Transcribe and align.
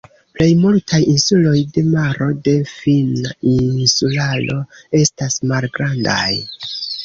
Plej 0.35 0.45
multaj 0.61 1.01
insuloj 1.11 1.59
de 1.75 1.83
Maro 1.89 2.31
de 2.49 2.55
Finna 2.71 3.35
insularo 3.53 4.59
estas 5.05 5.41
malgrandaj. 5.55 6.29